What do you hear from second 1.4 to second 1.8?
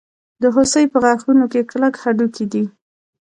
کې